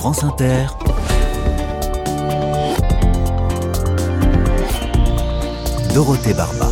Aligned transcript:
France 0.00 0.24
Inter. 0.24 0.64
Dorothée 5.92 6.32
Barba. 6.32 6.70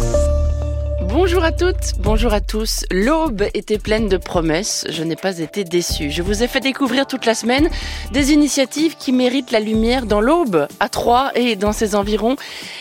Bonjour 1.02 1.44
à 1.44 1.52
toutes, 1.52 1.98
bonjour 1.98 2.32
à 2.32 2.40
tous. 2.40 2.86
L'aube 2.90 3.42
était 3.52 3.76
pleine 3.76 4.08
de 4.08 4.16
promesses, 4.16 4.86
je 4.88 5.02
n'ai 5.04 5.16
pas 5.16 5.40
été 5.40 5.64
déçue. 5.64 6.10
Je 6.10 6.22
vous 6.22 6.42
ai 6.42 6.48
fait 6.48 6.60
découvrir 6.60 7.06
toute 7.06 7.26
la 7.26 7.34
semaine 7.34 7.68
des 8.12 8.32
initiatives 8.32 8.96
qui 8.96 9.12
méritent 9.12 9.50
la 9.50 9.60
lumière 9.60 10.06
dans 10.06 10.22
l'aube, 10.22 10.66
à 10.80 10.88
Troyes 10.88 11.30
et 11.34 11.54
dans 11.54 11.72
ses 11.72 11.94
environs. 11.94 12.36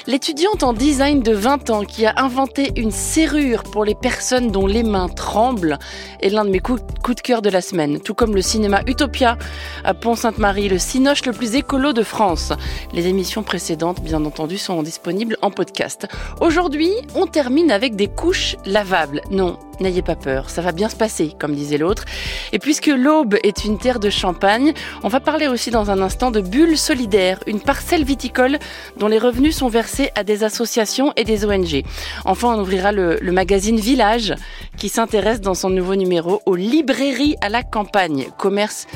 L'étudiante 0.07 0.63
en 0.63 0.71
design 0.71 1.21
de 1.21 1.33
20 1.33 1.69
ans 1.69 1.83
qui 1.83 2.05
a 2.05 2.13
inventé 2.15 2.71
une 2.77 2.91
serrure 2.91 3.63
pour 3.63 3.83
les 3.83 3.93
personnes 3.93 4.51
dont 4.51 4.65
les 4.65 4.83
mains 4.83 5.09
tremblent 5.09 5.77
est 6.21 6.29
l'un 6.29 6.45
de 6.45 6.49
mes 6.49 6.61
coups, 6.61 6.82
de 6.82 7.19
cœur 7.19 7.41
de 7.41 7.49
la 7.49 7.59
semaine. 7.59 7.99
Tout 7.99 8.13
comme 8.13 8.33
le 8.33 8.41
cinéma 8.41 8.83
Utopia 8.87 9.37
à 9.83 9.93
Pont-Sainte-Marie, 9.93 10.69
le 10.69 10.77
cinoche 10.77 11.25
le 11.25 11.33
plus 11.33 11.55
écolo 11.55 11.91
de 11.91 12.04
France. 12.04 12.54
Les 12.93 13.07
émissions 13.07 13.43
précédentes, 13.43 14.01
bien 14.01 14.23
entendu, 14.23 14.57
sont 14.57 14.82
disponibles 14.82 15.35
en 15.41 15.51
podcast. 15.51 16.07
Aujourd'hui, 16.39 16.93
on 17.13 17.27
termine 17.27 17.69
avec 17.69 17.97
des 17.97 18.07
couches 18.07 18.55
lavables. 18.65 19.21
Non, 19.29 19.60
n'ayez 19.79 20.01
pas 20.01 20.15
peur, 20.15 20.49
ça 20.49 20.61
va 20.61 20.71
bien 20.71 20.89
se 20.89 20.95
passer, 20.95 21.33
comme 21.39 21.55
disait 21.55 21.77
l'autre. 21.77 22.05
Et 22.51 22.59
puisque 22.59 22.87
l'Aube 22.87 23.35
est 23.43 23.65
une 23.65 23.77
terre 23.77 23.99
de 23.99 24.09
champagne, 24.09 24.73
on 25.04 25.07
va 25.07 25.19
parler 25.19 25.47
aussi 25.47 25.71
dans 25.71 25.91
un 25.91 26.01
instant 26.01 26.31
de 26.31 26.41
Bulle 26.41 26.77
Solidaire, 26.77 27.39
une 27.47 27.59
parcelle 27.59 28.04
viticole 28.04 28.59
dont 28.97 29.07
les 29.07 29.19
revenus 29.19 29.55
sont 29.57 29.69
versés 29.69 30.11
à 30.15 30.23
des 30.23 30.43
associations 30.43 31.13
et 31.15 31.23
des 31.23 31.45
ONG. 31.45 31.83
Enfin, 32.25 32.55
on 32.55 32.61
ouvrira 32.61 32.91
le, 32.91 33.17
le 33.21 33.31
magazine 33.31 33.80
Village, 33.80 34.33
qui 34.77 34.89
s'intéresse 34.89 35.41
dans 35.41 35.53
son 35.53 35.69
nouveau 35.69 35.95
numéro 35.95 36.41
aux 36.45 36.55
librairies 36.55 37.35
à 37.41 37.49
la 37.49 37.63
campagne, 37.63 38.27
commerce 38.37 38.87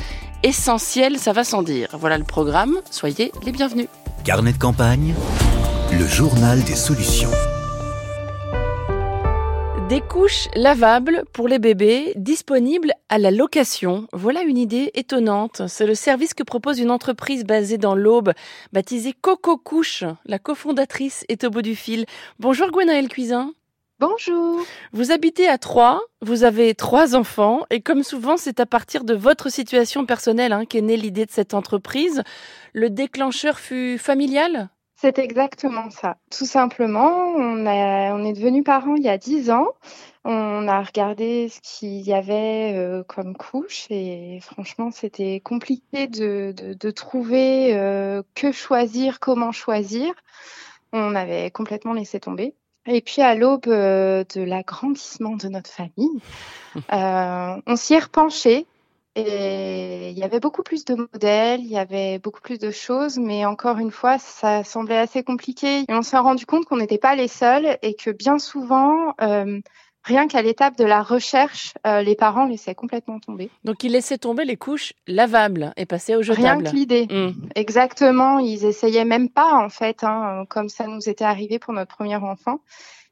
essentiel, 0.42 1.18
ça 1.18 1.32
va 1.32 1.44
sans 1.44 1.62
dire. 1.62 1.88
Voilà 1.98 2.18
le 2.18 2.24
programme, 2.24 2.76
soyez 2.90 3.32
les 3.44 3.52
bienvenus. 3.52 3.88
Carnet 4.24 4.52
de 4.52 4.58
campagne, 4.58 5.14
le 5.92 6.06
journal 6.06 6.62
des 6.62 6.76
solutions. 6.76 7.30
Des 9.92 10.00
couches 10.00 10.48
lavables 10.56 11.22
pour 11.34 11.48
les 11.48 11.58
bébés 11.58 12.14
disponibles 12.16 12.94
à 13.10 13.18
la 13.18 13.30
location. 13.30 14.08
Voilà 14.14 14.40
une 14.40 14.56
idée 14.56 14.90
étonnante. 14.94 15.68
C'est 15.68 15.84
le 15.84 15.94
service 15.94 16.32
que 16.32 16.42
propose 16.42 16.78
une 16.78 16.90
entreprise 16.90 17.44
basée 17.44 17.76
dans 17.76 17.94
l'Aube, 17.94 18.32
baptisée 18.72 19.12
Coco 19.12 19.58
Couche. 19.58 20.04
La 20.24 20.38
cofondatrice 20.38 21.26
est 21.28 21.44
au 21.44 21.50
bout 21.50 21.60
du 21.60 21.76
fil. 21.76 22.06
Bonjour 22.38 22.70
Gwenaëlle 22.70 23.10
Cuisin. 23.10 23.52
Bonjour. 24.00 24.62
Vous 24.94 25.12
habitez 25.12 25.46
à 25.46 25.58
Troyes, 25.58 26.00
vous 26.22 26.44
avez 26.44 26.74
trois 26.74 27.14
enfants 27.14 27.66
et 27.68 27.82
comme 27.82 28.02
souvent 28.02 28.38
c'est 28.38 28.60
à 28.60 28.66
partir 28.66 29.04
de 29.04 29.12
votre 29.12 29.50
situation 29.50 30.06
personnelle 30.06 30.54
hein, 30.54 30.64
qu'est 30.64 30.80
née 30.80 30.96
l'idée 30.96 31.26
de 31.26 31.30
cette 31.30 31.52
entreprise. 31.52 32.22
Le 32.72 32.88
déclencheur 32.88 33.60
fut 33.60 33.98
familial? 33.98 34.70
C'est 35.02 35.18
exactement 35.18 35.90
ça. 35.90 36.16
Tout 36.30 36.46
simplement, 36.46 37.34
on, 37.34 37.66
a, 37.66 38.14
on 38.14 38.24
est 38.24 38.34
devenu 38.34 38.62
parents 38.62 38.94
il 38.94 39.02
y 39.02 39.08
a 39.08 39.18
dix 39.18 39.50
ans. 39.50 39.66
On 40.24 40.68
a 40.68 40.80
regardé 40.80 41.48
ce 41.48 41.58
qu'il 41.60 42.02
y 42.02 42.14
avait 42.14 42.74
euh, 42.76 43.02
comme 43.02 43.36
couche 43.36 43.88
et 43.90 44.38
franchement, 44.40 44.92
c'était 44.92 45.40
compliqué 45.40 46.06
de, 46.06 46.54
de, 46.56 46.74
de 46.74 46.90
trouver 46.92 47.74
euh, 47.74 48.22
que 48.36 48.52
choisir, 48.52 49.18
comment 49.18 49.50
choisir. 49.50 50.14
On 50.92 51.16
avait 51.16 51.50
complètement 51.50 51.94
laissé 51.94 52.20
tomber. 52.20 52.54
Et 52.86 53.00
puis 53.00 53.22
à 53.22 53.34
l'aube 53.34 53.66
euh, 53.66 54.22
de 54.36 54.42
l'agrandissement 54.42 55.34
de 55.34 55.48
notre 55.48 55.70
famille, 55.70 56.20
on 56.92 57.74
s'y 57.74 57.94
est 57.94 57.98
repenché 57.98 58.66
et 59.14 60.10
il 60.10 60.18
y 60.18 60.22
avait 60.22 60.40
beaucoup 60.40 60.62
plus 60.62 60.84
de 60.84 60.94
modèles, 60.94 61.60
il 61.60 61.70
y 61.70 61.78
avait 61.78 62.18
beaucoup 62.18 62.40
plus 62.40 62.58
de 62.58 62.70
choses, 62.70 63.18
mais 63.18 63.44
encore 63.44 63.78
une 63.78 63.90
fois, 63.90 64.18
ça 64.18 64.64
semblait 64.64 64.96
assez 64.96 65.22
compliqué. 65.22 65.80
Et 65.80 65.94
on 65.94 66.02
s'est 66.02 66.18
rendu 66.18 66.46
compte 66.46 66.64
qu'on 66.64 66.78
n'était 66.78 66.98
pas 66.98 67.14
les 67.14 67.28
seuls 67.28 67.76
et 67.82 67.94
que 67.94 68.10
bien 68.10 68.38
souvent, 68.38 69.14
euh, 69.20 69.60
rien 70.02 70.28
qu'à 70.28 70.40
l'étape 70.40 70.78
de 70.78 70.84
la 70.84 71.02
recherche, 71.02 71.74
euh, 71.86 72.00
les 72.00 72.14
parents 72.14 72.46
laissaient 72.46 72.74
complètement 72.74 73.20
tomber. 73.20 73.50
Donc 73.64 73.84
ils 73.84 73.92
laissaient 73.92 74.18
tomber 74.18 74.46
les 74.46 74.56
couches 74.56 74.94
lavables 75.06 75.74
et 75.76 75.84
passaient 75.84 76.16
au 76.16 76.22
jetable. 76.22 76.46
Rien 76.46 76.62
que 76.62 76.74
l'idée. 76.74 77.06
Mmh. 77.10 77.48
Exactement. 77.54 78.38
Ils 78.38 78.64
essayaient 78.64 79.04
même 79.04 79.28
pas 79.28 79.54
en 79.54 79.68
fait, 79.68 80.04
hein, 80.04 80.44
comme 80.48 80.70
ça 80.70 80.86
nous 80.86 81.08
était 81.08 81.24
arrivé 81.24 81.58
pour 81.58 81.74
notre 81.74 81.94
premier 81.94 82.16
enfant. 82.16 82.60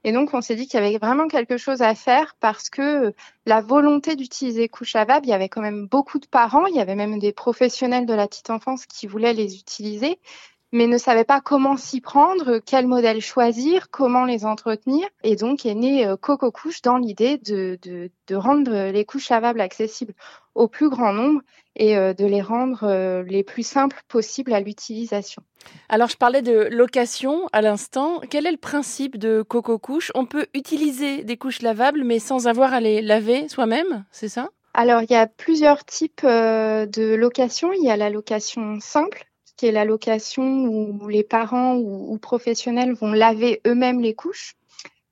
Et 0.03 0.13
donc, 0.13 0.33
on 0.33 0.41
s'est 0.41 0.57
dit 0.57 0.67
qu'il 0.67 0.81
y 0.81 0.83
avait 0.83 0.99
vraiment 0.99 1.29
quelque 1.29 1.59
chose 1.59 1.83
à 1.83 1.95
faire 1.95 2.35
parce 2.41 2.71
que 2.71 3.13
la 3.45 3.61
volonté 3.61 4.17
d'utiliser 4.17 4.69
couche 4.69 4.95
lavables, 4.95 5.27
il 5.27 5.31
y 5.31 5.35
avait 5.35 5.51
quand 5.51 5.61
même 5.61 5.87
beaucoup 5.87 6.19
de 6.19 6.27
parents, 6.27 6.67
il 6.67 6.75
y 6.75 6.81
avait 6.81 6.95
même 6.95 7.19
des 7.19 7.33
professionnels 7.33 8.07
de 8.07 8.15
la 8.15 8.27
petite 8.27 8.51
enfance 8.51 8.87
qui 8.87 9.07
voulaient 9.07 9.35
les 9.35 9.57
utiliser, 9.57 10.19
mais 10.73 10.87
ne 10.87 10.99
savaient 10.99 11.25
pas 11.25 11.41
comment 11.41 11.77
s'y 11.77 12.01
prendre, 12.01 12.61
quel 12.65 12.87
modèle 12.87 13.21
choisir, 13.21 13.91
comment 13.91 14.25
les 14.25 14.47
entretenir. 14.47 15.07
Et 15.23 15.37
donc 15.37 15.67
est 15.67 15.75
né 15.75 16.07
euh, 16.07 16.17
Coco 16.17 16.51
Couche 16.51 16.81
dans 16.81 16.97
l'idée 16.97 17.39
de, 17.39 17.79
de, 17.83 18.11
de, 18.29 18.37
rendre 18.37 18.91
les 18.91 19.05
couches 19.05 19.29
lavables 19.31 19.61
accessibles 19.61 20.15
au 20.55 20.69
plus 20.69 20.89
grand 20.89 21.13
nombre 21.13 21.41
et 21.77 21.97
euh, 21.97 22.13
de 22.13 22.27
les 22.27 22.43
rendre 22.43 22.85
euh, 22.85 23.23
les 23.23 23.43
plus 23.45 23.67
simples 23.67 24.01
possibles 24.09 24.53
à 24.53 24.61
l'utilisation. 24.61 25.43
Alors 25.89 26.09
je 26.09 26.17
parlais 26.17 26.43
de 26.43 26.69
location 26.71 27.49
à 27.53 27.63
l'instant. 27.63 28.21
Quel 28.31 28.47
est 28.47 28.53
le 28.53 28.57
principe 28.57 29.19
de 29.19 29.43
Coco 29.43 29.79
Couche? 29.79 30.11
On 30.15 30.27
peut 30.27 30.47
utiliser 30.55 31.23
des 31.25 31.37
couches 31.37 31.63
lavables 31.63 32.05
mais 32.05 32.19
sans 32.19 32.47
avoir 32.47 32.73
à 32.75 32.81
les 32.81 33.03
laver 33.03 33.49
soi-même, 33.49 34.05
c'est 34.11 34.29
ça? 34.29 34.51
Alors, 34.73 35.03
il 35.03 35.11
y 35.11 35.17
a 35.17 35.27
plusieurs 35.27 35.85
types 35.85 36.25
de 36.25 37.15
location. 37.15 37.73
Il 37.73 37.83
y 37.85 37.91
a 37.91 37.97
la 37.97 38.09
location 38.09 38.79
simple, 38.81 39.25
qui 39.57 39.67
est 39.67 39.73
la 39.73 39.85
location 39.85 40.65
où 40.65 41.09
les 41.09 41.25
parents 41.25 41.77
ou, 41.77 42.17
professionnels 42.19 42.95
vont 42.95 43.13
laver 43.13 43.61
eux-mêmes 43.67 44.01
les 44.01 44.15
couches. 44.15 44.55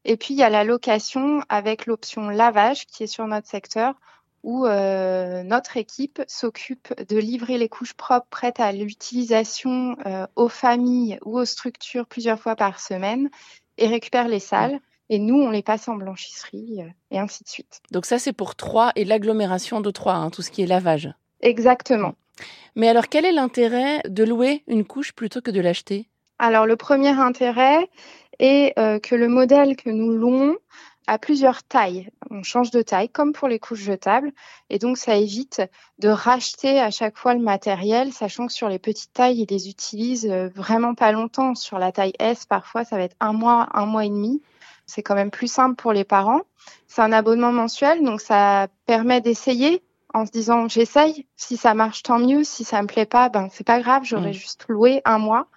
Et 0.04 0.16
puis, 0.16 0.34
il 0.34 0.38
y 0.38 0.42
a 0.42 0.48
la 0.48 0.64
location 0.64 1.42
avec 1.48 1.86
l'option 1.86 2.30
lavage 2.30 2.86
qui 2.86 3.02
est 3.02 3.08
sur 3.08 3.26
notre 3.26 3.48
secteur 3.48 3.94
où 4.42 4.66
euh, 4.66 5.42
notre 5.42 5.76
équipe 5.76 6.22
s'occupe 6.26 6.94
de 7.08 7.18
livrer 7.18 7.58
les 7.58 7.68
couches 7.68 7.94
propres 7.94 8.26
prêtes 8.30 8.60
à 8.60 8.72
l'utilisation 8.72 9.96
euh, 10.06 10.26
aux 10.36 10.48
familles 10.48 11.18
ou 11.24 11.38
aux 11.38 11.44
structures 11.44 12.06
plusieurs 12.06 12.38
fois 12.38 12.56
par 12.56 12.80
semaine 12.80 13.30
et 13.76 13.86
récupère 13.86 14.28
les 14.28 14.40
salles. 14.40 14.80
Et 15.10 15.18
nous, 15.18 15.36
on 15.36 15.50
les 15.50 15.62
passe 15.62 15.88
en 15.88 15.96
blanchisserie 15.96 16.82
euh, 16.82 16.90
et 17.10 17.18
ainsi 17.18 17.42
de 17.42 17.48
suite. 17.48 17.80
Donc 17.90 18.06
ça, 18.06 18.18
c'est 18.18 18.32
pour 18.32 18.54
Troyes 18.54 18.92
et 18.94 19.04
l'agglomération 19.04 19.80
de 19.80 19.90
Troyes, 19.90 20.16
hein, 20.16 20.30
tout 20.30 20.42
ce 20.42 20.50
qui 20.50 20.62
est 20.62 20.66
lavage. 20.66 21.12
Exactement. 21.40 22.14
Mais 22.76 22.88
alors, 22.88 23.08
quel 23.08 23.24
est 23.24 23.32
l'intérêt 23.32 24.00
de 24.08 24.24
louer 24.24 24.62
une 24.68 24.84
couche 24.84 25.12
plutôt 25.12 25.40
que 25.40 25.50
de 25.50 25.60
l'acheter? 25.60 26.08
Alors, 26.38 26.66
le 26.66 26.76
premier 26.76 27.18
intérêt 27.18 27.88
est 28.38 28.72
que 29.00 29.16
le 29.16 29.26
modèle 29.26 29.74
que 29.74 29.90
nous 29.90 30.12
louons 30.12 30.56
a 31.08 31.18
plusieurs 31.18 31.62
tailles. 31.62 32.10
On 32.30 32.42
change 32.42 32.70
de 32.70 32.82
taille, 32.82 33.08
comme 33.08 33.32
pour 33.32 33.48
les 33.48 33.58
couches 33.58 33.80
jetables. 33.80 34.32
Et 34.68 34.78
donc, 34.78 34.98
ça 34.98 35.16
évite 35.16 35.62
de 35.98 36.08
racheter 36.08 36.78
à 36.78 36.90
chaque 36.90 37.16
fois 37.16 37.34
le 37.34 37.40
matériel, 37.40 38.12
sachant 38.12 38.46
que 38.46 38.52
sur 38.52 38.68
les 38.68 38.78
petites 38.78 39.12
tailles, 39.12 39.40
ils 39.40 39.50
les 39.50 39.68
utilisent 39.68 40.28
euh, 40.30 40.48
vraiment 40.54 40.94
pas 40.94 41.10
longtemps. 41.10 41.54
Sur 41.54 41.78
la 41.78 41.92
taille 41.92 42.12
S, 42.18 42.44
parfois, 42.44 42.84
ça 42.84 42.96
va 42.96 43.02
être 43.04 43.16
un 43.20 43.32
mois, 43.32 43.68
un 43.72 43.86
mois 43.86 44.04
et 44.04 44.10
demi. 44.10 44.42
C'est 44.86 45.02
quand 45.02 45.14
même 45.14 45.30
plus 45.30 45.50
simple 45.50 45.76
pour 45.76 45.92
les 45.92 46.04
parents. 46.04 46.42
C'est 46.86 47.02
un 47.02 47.12
abonnement 47.12 47.52
mensuel, 47.52 48.04
donc 48.04 48.20
ça 48.20 48.68
permet 48.86 49.20
d'essayer 49.20 49.82
en 50.14 50.26
se 50.26 50.30
disant 50.30 50.68
j'essaye, 50.68 51.26
si 51.36 51.56
ça 51.56 51.74
marche 51.74 52.02
tant 52.02 52.18
mieux, 52.18 52.44
si 52.44 52.64
ça 52.64 52.80
me 52.82 52.86
plaît 52.86 53.06
pas, 53.06 53.28
ben 53.28 53.48
c'est 53.50 53.66
pas 53.66 53.80
grave, 53.80 54.02
j'aurais 54.04 54.30
mm. 54.30 54.34
juste 54.34 54.66
loué 54.68 55.02
un 55.04 55.18
mois. 55.18 55.48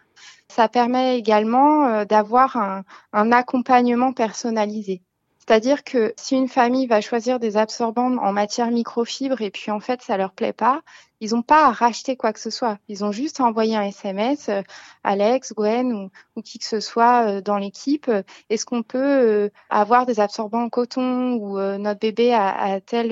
Ça 0.50 0.68
permet 0.68 1.18
également 1.18 1.88
euh, 1.88 2.06
d'avoir 2.06 2.58
un, 2.58 2.84
un, 3.14 3.32
accompagnement 3.32 4.12
personnalisé. 4.12 5.02
C'est-à-dire 5.48 5.84
que 5.84 6.14
si 6.18 6.36
une 6.36 6.48
famille 6.48 6.86
va 6.86 7.02
choisir 7.02 7.40
des 7.40 7.58
absorbants 7.58 8.16
en 8.18 8.32
matière 8.32 8.70
microfibre 8.70 9.42
et 9.42 9.50
puis 9.50 9.72
en 9.72 9.80
fait 9.80 10.02
ça 10.04 10.16
leur 10.16 10.34
plaît 10.34 10.54
pas, 10.54 10.82
ils 11.20 11.32
n'ont 11.32 11.42
pas 11.42 11.66
à 11.66 11.72
racheter 11.72 12.16
quoi 12.16 12.32
que 12.32 12.40
ce 12.40 12.52
soit. 12.52 12.78
Ils 12.88 13.04
ont 13.04 13.12
juste 13.12 13.40
à 13.40 13.46
envoyer 13.46 13.76
un 13.76 13.84
SMS, 13.84 14.50
euh, 14.50 14.62
Alex, 15.04 15.54
Gwen 15.54 16.10
ou, 16.36 16.42
qui 16.44 16.60
que 16.60 16.66
ce 16.66 16.80
soit 16.80 17.28
euh, 17.28 17.42
dans 17.42 17.58
l'équipe. 17.58 18.10
Est-ce 18.50 18.66
qu'on 18.66 18.84
peut 18.84 19.00
euh, 19.00 19.50
avoir 19.72 20.06
des 20.06 20.20
absorbants 20.20 20.64
en 20.64 20.70
coton 20.70 21.34
ou 21.34 21.58
notre 21.58 22.00
bébé 22.00 22.34
a, 22.34 22.50
a 22.50 22.80
tel 22.80 23.12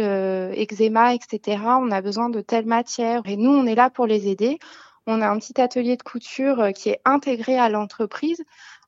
eczéma, 0.55 1.15
etc. 1.15 1.63
On 1.81 1.91
a 1.91 2.01
besoin 2.01 2.29
de 2.29 2.41
telle 2.41 2.65
matière 2.65 3.21
et 3.25 3.37
nous 3.37 3.51
on 3.51 3.65
est 3.65 3.75
là 3.75 3.89
pour 3.89 4.05
les 4.05 4.27
aider. 4.27 4.59
On 5.07 5.21
a 5.21 5.29
un 5.29 5.39
petit 5.39 5.59
atelier 5.59 5.97
de 5.97 6.03
couture 6.03 6.69
qui 6.75 6.89
est 6.89 7.01
intégré 7.05 7.57
à 7.57 7.69
l'entreprise 7.69 8.43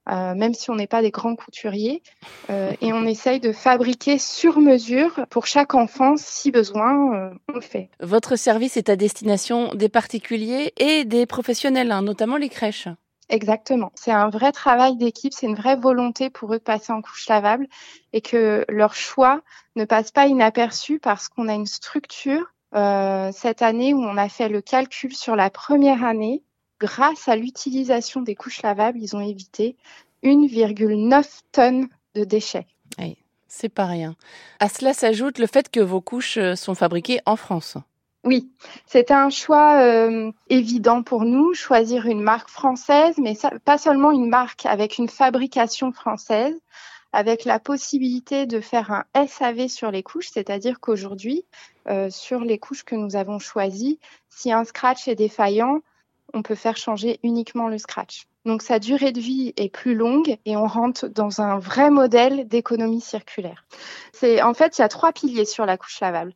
euh, 0.10 0.34
même 0.36 0.54
si 0.54 0.70
on 0.70 0.76
n'est 0.76 0.88
pas 0.88 1.02
des 1.02 1.12
grands 1.12 1.36
couturiers. 1.36 2.02
Euh, 2.50 2.72
et 2.82 2.94
on 2.94 3.06
essaye 3.06 3.40
de 3.40 3.52
fabriquer 3.52 4.18
sur 4.18 4.60
mesure 4.60 5.26
pour 5.30 5.46
chaque 5.46 5.76
enfant, 5.76 6.16
si 6.18 6.52
besoin, 6.52 7.14
euh, 7.14 7.34
on 7.50 7.54
le 7.54 7.62
fait. 7.62 7.90
Votre 8.00 8.36
service 8.36 8.78
est 8.78 8.90
à 8.90 8.96
destination 8.96 9.74
des 9.74 9.90
particuliers 9.90 10.74
et 10.78 11.06
des 11.06 11.26
professionnels, 11.26 11.92
hein, 11.92 12.02
notamment 12.02 12.38
les 12.38 12.50
crèches. 12.50 12.88
Exactement. 13.30 13.94
C'est 13.96 14.12
un 14.12 14.30
vrai 14.30 14.52
travail 14.52 14.98
d'équipe, 14.98 15.34
c'est 15.34 15.48
une 15.48 15.56
vraie 15.56 15.78
volonté 15.78 16.30
pour 16.30 16.54
eux 16.54 16.58
de 16.58 16.64
passer 16.64 16.92
en 16.92 17.02
couche 17.02 17.30
lavable 17.30 17.68
et 18.12 18.20
que 18.20 18.66
leur 18.68 18.94
choix 18.94 19.42
ne 19.78 19.86
passe 19.86 20.12
pas 20.12 20.28
inaperçu 20.28 21.00
parce 21.00 21.30
qu'on 21.30 21.48
a 21.48 21.54
une 21.54 21.66
structure 21.66 22.54
euh, 22.76 23.32
cette 23.34 23.62
année 23.62 23.94
où 23.94 24.02
on 24.02 24.18
a 24.18 24.30
fait 24.30 24.50
le 24.50 24.62
calcul 24.62 25.14
sur 25.14 25.36
la 25.36 25.50
première 25.50 26.04
année, 26.04 26.44
grâce 26.82 27.28
à 27.28 27.36
l'utilisation 27.36 28.22
des 28.22 28.36
couches 28.36 28.64
lavables, 28.64 29.00
ils 29.00 29.16
ont 29.16 29.22
évité 29.22 29.78
1,9 30.24 31.42
tonnes 31.52 31.88
de 32.16 32.24
déchets. 32.24 32.66
Oui, 32.98 33.18
c'est 33.48 33.70
pas 33.70 33.86
rien. 33.86 34.16
À 34.60 34.68
cela 34.68 34.94
s'ajoute 34.94 35.38
le 35.38 35.46
fait 35.46 35.70
que 35.70 35.80
vos 35.80 36.02
couches 36.02 36.38
euh, 36.38 36.56
sont 36.56 36.76
fabriquées 36.76 37.22
en 37.26 37.36
France. 37.36 37.78
Oui, 38.24 38.52
c'était 38.86 39.14
un 39.14 39.30
choix 39.30 39.80
euh, 39.82 40.32
évident 40.50 41.02
pour 41.02 41.24
nous, 41.24 41.54
choisir 41.54 42.06
une 42.06 42.22
marque 42.22 42.50
française, 42.50 43.16
mais 43.18 43.34
ça, 43.34 43.52
pas 43.66 43.78
seulement 43.80 44.12
une 44.12 44.28
marque 44.28 44.66
avec 44.66 44.98
une 44.98 45.10
fabrication 45.10 45.92
française, 45.92 46.56
avec 47.14 47.46
la 47.46 47.60
possibilité 47.60 48.46
de 48.46 48.60
faire 48.60 48.92
un 48.92 49.28
SAV 49.28 49.68
sur 49.68 49.92
les 49.92 50.04
couches, 50.04 50.30
c'est-à-dire 50.32 50.80
qu'aujourd'hui, 50.80 51.46
euh, 51.88 52.10
sur 52.10 52.42
les 52.42 52.60
couches 52.60 52.84
que 52.84 52.96
nous 52.96 53.16
avons 53.16 53.40
choisies, 53.40 54.00
si 54.30 54.52
un 54.52 54.66
scratch 54.66 55.08
est 55.08 55.16
défaillant, 55.16 55.82
on 56.34 56.42
peut 56.42 56.56
faire 56.56 56.78
changer 56.78 57.20
uniquement 57.24 57.68
le 57.68 57.78
scratch. 57.78 58.28
Donc 58.46 58.64
sa 58.64 58.80
durée 58.80 59.12
de 59.12 59.20
vie 59.20 59.54
est 59.58 59.70
plus 59.70 59.94
longue 59.94 60.38
et 60.46 60.58
on 60.58 60.66
rentre 60.66 61.08
dans 61.08 61.42
un 61.42 61.60
vrai 61.60 61.92
modèle 61.92 62.48
d'économie 62.48 63.02
circulaire. 63.02 63.66
C'est 64.14 64.42
en 64.42 64.54
fait 64.54 64.78
il 64.78 64.82
y 64.82 64.84
a 64.84 64.90
trois 64.90 65.12
piliers 65.12 65.46
sur 65.46 65.66
la 65.66 65.78
couche 65.78 66.00
lavable. 66.00 66.34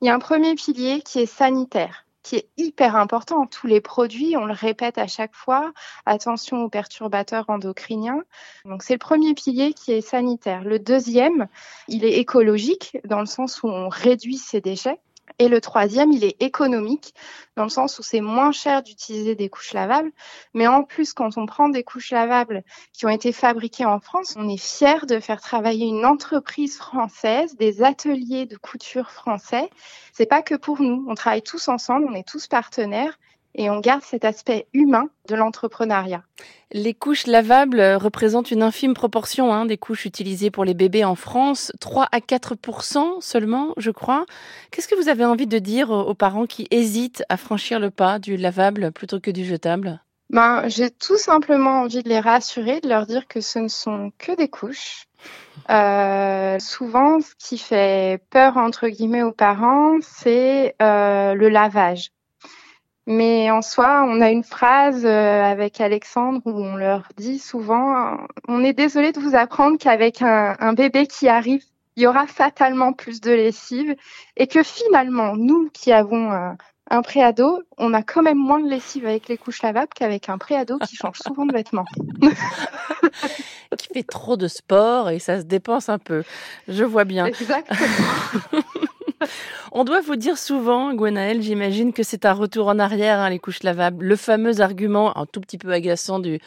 Il 0.00 0.06
y 0.06 0.10
a 0.10 0.14
un 0.14 0.20
premier 0.20 0.54
pilier 0.54 1.02
qui 1.02 1.18
est 1.18 1.26
sanitaire 1.26 2.06
qui 2.22 2.36
est 2.36 2.48
hyper 2.56 2.96
important. 2.96 3.46
Tous 3.46 3.66
les 3.66 3.80
produits, 3.80 4.36
on 4.36 4.44
le 4.44 4.52
répète 4.52 4.98
à 4.98 5.06
chaque 5.06 5.34
fois, 5.34 5.72
attention 6.06 6.62
aux 6.62 6.68
perturbateurs 6.68 7.46
endocriniens. 7.48 8.22
Donc 8.64 8.82
c'est 8.82 8.94
le 8.94 8.98
premier 8.98 9.34
pilier 9.34 9.72
qui 9.72 9.92
est 9.92 10.00
sanitaire. 10.00 10.62
Le 10.64 10.78
deuxième, 10.78 11.48
il 11.88 12.04
est 12.04 12.18
écologique 12.18 12.98
dans 13.04 13.20
le 13.20 13.26
sens 13.26 13.62
où 13.62 13.68
on 13.68 13.88
réduit 13.88 14.36
ses 14.36 14.60
déchets. 14.60 15.00
Et 15.38 15.48
le 15.48 15.60
troisième, 15.60 16.12
il 16.12 16.24
est 16.24 16.40
économique, 16.42 17.14
dans 17.56 17.64
le 17.64 17.70
sens 17.70 17.98
où 17.98 18.02
c'est 18.02 18.20
moins 18.20 18.52
cher 18.52 18.82
d'utiliser 18.82 19.34
des 19.34 19.48
couches 19.48 19.72
lavables. 19.72 20.10
Mais 20.54 20.66
en 20.66 20.82
plus, 20.82 21.12
quand 21.12 21.38
on 21.38 21.46
prend 21.46 21.68
des 21.68 21.84
couches 21.84 22.10
lavables 22.10 22.62
qui 22.92 23.06
ont 23.06 23.10
été 23.10 23.32
fabriquées 23.32 23.86
en 23.86 24.00
France, 24.00 24.34
on 24.36 24.48
est 24.48 24.60
fier 24.60 25.06
de 25.06 25.20
faire 25.20 25.40
travailler 25.40 25.86
une 25.86 26.04
entreprise 26.04 26.76
française, 26.76 27.56
des 27.56 27.82
ateliers 27.82 28.46
de 28.46 28.56
couture 28.56 29.10
français. 29.10 29.70
C'est 30.12 30.26
pas 30.26 30.42
que 30.42 30.54
pour 30.54 30.82
nous. 30.82 31.04
On 31.08 31.14
travaille 31.14 31.42
tous 31.42 31.68
ensemble, 31.68 32.06
on 32.08 32.14
est 32.14 32.26
tous 32.26 32.46
partenaires 32.46 33.18
et 33.54 33.70
on 33.70 33.80
garde 33.80 34.02
cet 34.02 34.24
aspect 34.24 34.66
humain 34.72 35.08
de 35.28 35.34
l'entrepreneuriat. 35.34 36.22
Les 36.72 36.94
couches 36.94 37.26
lavables 37.26 37.80
représentent 37.80 38.50
une 38.50 38.62
infime 38.62 38.94
proportion 38.94 39.52
hein, 39.52 39.66
des 39.66 39.76
couches 39.76 40.04
utilisées 40.04 40.50
pour 40.50 40.64
les 40.64 40.74
bébés 40.74 41.04
en 41.04 41.14
France, 41.14 41.72
3 41.80 42.08
à 42.12 42.20
4% 42.20 43.20
seulement, 43.20 43.74
je 43.76 43.90
crois. 43.90 44.24
Qu'est-ce 44.70 44.88
que 44.88 44.94
vous 44.94 45.08
avez 45.08 45.24
envie 45.24 45.46
de 45.46 45.58
dire 45.58 45.90
aux 45.90 46.14
parents 46.14 46.46
qui 46.46 46.68
hésitent 46.70 47.24
à 47.28 47.36
franchir 47.36 47.80
le 47.80 47.90
pas 47.90 48.18
du 48.18 48.36
lavable 48.36 48.92
plutôt 48.92 49.20
que 49.20 49.30
du 49.30 49.44
jetable? 49.44 50.00
Ben, 50.30 50.68
J'ai 50.68 50.90
tout 50.90 51.18
simplement 51.18 51.80
envie 51.80 52.04
de 52.04 52.08
les 52.08 52.20
rassurer, 52.20 52.80
de 52.80 52.88
leur 52.88 53.06
dire 53.06 53.26
que 53.26 53.40
ce 53.40 53.58
ne 53.58 53.68
sont 53.68 54.12
que 54.16 54.36
des 54.36 54.48
couches. 54.48 55.06
Euh, 55.68 56.58
souvent, 56.60 57.20
ce 57.20 57.34
qui 57.36 57.58
fait 57.58 58.22
peur 58.30 58.56
entre 58.56 58.88
guillemets 58.88 59.24
aux 59.24 59.32
parents, 59.32 59.98
c'est 60.02 60.76
euh, 60.80 61.34
le 61.34 61.48
lavage. 61.48 62.12
Mais 63.10 63.50
en 63.50 63.60
soi, 63.60 64.04
on 64.06 64.20
a 64.20 64.30
une 64.30 64.44
phrase 64.44 65.04
euh, 65.04 65.42
avec 65.42 65.80
Alexandre 65.80 66.40
où 66.44 66.50
on 66.50 66.76
leur 66.76 67.08
dit 67.16 67.40
souvent, 67.40 68.18
on 68.46 68.62
est 68.62 68.72
désolé 68.72 69.10
de 69.10 69.18
vous 69.18 69.34
apprendre 69.34 69.78
qu'avec 69.78 70.22
un, 70.22 70.72
bébé 70.74 71.08
qui 71.08 71.26
arrive, 71.26 71.60
il 71.96 72.04
y 72.04 72.06
aura 72.06 72.28
fatalement 72.28 72.92
plus 72.92 73.20
de 73.20 73.32
lessive 73.32 73.96
et 74.36 74.46
que 74.46 74.62
finalement, 74.62 75.34
nous 75.34 75.70
qui 75.72 75.90
avons 75.90 76.30
un, 76.30 76.56
un 76.88 77.02
préado, 77.02 77.58
on 77.78 77.94
a 77.94 78.04
quand 78.04 78.22
même 78.22 78.38
moins 78.38 78.60
de 78.60 78.70
lessive 78.70 79.04
avec 79.06 79.26
les 79.26 79.36
couches 79.36 79.62
lavables 79.62 79.92
qu'avec 79.92 80.28
un 80.28 80.38
préado 80.38 80.78
qui 80.78 80.94
change 80.94 81.18
souvent 81.18 81.46
de 81.46 81.52
vêtements. 81.52 81.86
qui 83.76 83.88
fait 83.92 84.04
trop 84.04 84.36
de 84.36 84.46
sport 84.46 85.10
et 85.10 85.18
ça 85.18 85.40
se 85.40 85.46
dépense 85.46 85.88
un 85.88 85.98
peu. 85.98 86.22
Je 86.68 86.84
vois 86.84 87.04
bien. 87.04 87.26
Exactement. 87.26 87.78
On 89.72 89.84
doit 89.84 90.00
vous 90.00 90.16
dire 90.16 90.38
souvent, 90.38 90.94
Gwenaël, 90.94 91.42
j'imagine 91.42 91.92
que 91.92 92.02
c'est 92.02 92.24
un 92.24 92.32
retour 92.32 92.68
en 92.68 92.78
arrière, 92.78 93.18
hein, 93.18 93.30
les 93.30 93.38
couches 93.38 93.62
lavables. 93.62 94.04
Le 94.04 94.16
fameux 94.16 94.60
argument, 94.60 95.16
un 95.16 95.26
tout 95.26 95.40
petit 95.40 95.58
peu 95.58 95.72
agaçant, 95.72 96.18
du, 96.18 96.40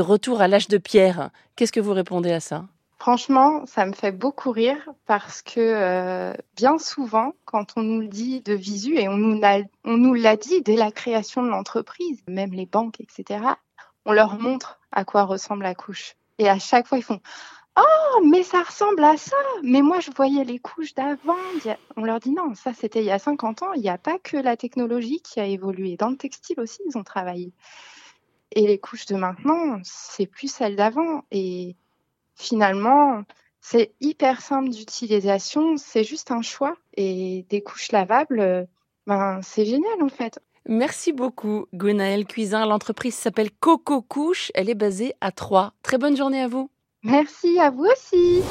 retour 0.00 0.40
à 0.40 0.48
l'âge 0.48 0.68
de 0.68 0.78
pierre. 0.78 1.30
Qu'est-ce 1.56 1.72
que 1.72 1.80
vous 1.80 1.92
répondez 1.92 2.32
à 2.32 2.40
ça? 2.40 2.64
Franchement, 3.00 3.64
ça 3.66 3.86
me 3.86 3.92
fait 3.92 4.10
beaucoup 4.10 4.50
rire 4.50 4.88
parce 5.06 5.40
que 5.42 5.60
euh, 5.60 6.32
bien 6.56 6.78
souvent, 6.78 7.32
quand 7.44 7.74
on 7.76 7.82
nous 7.82 8.00
le 8.00 8.08
dit 8.08 8.40
de 8.40 8.54
visu, 8.54 8.96
et 8.98 9.08
on 9.08 9.16
nous 9.16 10.14
l'a 10.14 10.36
dit 10.36 10.62
dès 10.62 10.76
la 10.76 10.90
création 10.90 11.42
de 11.42 11.48
l'entreprise, 11.48 12.20
même 12.26 12.52
les 12.52 12.66
banques, 12.66 13.00
etc., 13.00 13.40
on 14.04 14.12
leur 14.12 14.40
montre 14.40 14.80
à 14.90 15.04
quoi 15.04 15.24
ressemble 15.24 15.62
la 15.62 15.76
couche. 15.76 16.16
Et 16.38 16.48
à 16.48 16.58
chaque 16.58 16.86
fois, 16.86 16.98
ils 16.98 17.04
font 17.04 17.20
Oh, 17.78 18.20
mais 18.24 18.42
ça 18.42 18.62
ressemble 18.62 19.04
à 19.04 19.16
ça. 19.16 19.36
Mais 19.62 19.82
moi, 19.82 20.00
je 20.00 20.10
voyais 20.10 20.44
les 20.44 20.58
couches 20.58 20.94
d'avant. 20.94 21.36
On 21.96 22.04
leur 22.04 22.18
dit 22.18 22.32
non, 22.32 22.54
ça 22.54 22.72
c'était 22.74 23.00
il 23.00 23.06
y 23.06 23.10
a 23.10 23.18
50 23.18 23.62
ans. 23.62 23.72
Il 23.74 23.82
n'y 23.82 23.88
a 23.88 23.98
pas 23.98 24.18
que 24.18 24.36
la 24.36 24.56
technologie 24.56 25.20
qui 25.20 25.38
a 25.38 25.46
évolué. 25.46 25.96
Dans 25.96 26.10
le 26.10 26.16
textile 26.16 26.60
aussi, 26.60 26.80
ils 26.86 26.98
ont 26.98 27.04
travaillé. 27.04 27.52
Et 28.52 28.66
les 28.66 28.78
couches 28.78 29.06
de 29.06 29.14
maintenant, 29.14 29.78
c'est 29.84 30.26
plus 30.26 30.52
celles 30.52 30.76
d'avant. 30.76 31.22
Et 31.30 31.76
finalement, 32.34 33.22
c'est 33.60 33.92
hyper 34.00 34.40
simple 34.40 34.70
d'utilisation. 34.70 35.76
C'est 35.76 36.04
juste 36.04 36.30
un 36.32 36.42
choix. 36.42 36.74
Et 36.96 37.46
des 37.48 37.62
couches 37.62 37.92
lavables, 37.92 38.66
ben, 39.06 39.40
c'est 39.42 39.66
génial 39.66 40.02
en 40.02 40.08
fait. 40.08 40.40
Merci 40.66 41.12
beaucoup, 41.12 41.66
Gwenaëlle 41.72 42.26
Cuisin. 42.26 42.66
L'entreprise 42.66 43.14
s'appelle 43.14 43.50
Coco 43.50 44.02
Couche. 44.02 44.50
Elle 44.54 44.68
est 44.68 44.74
basée 44.74 45.14
à 45.20 45.30
Troyes. 45.30 45.72
Très 45.82 45.96
bonne 45.96 46.16
journée 46.16 46.42
à 46.42 46.48
vous. 46.48 46.70
Merci 47.04 47.60
à 47.60 47.70
vous 47.70 47.86
aussi. 47.86 48.42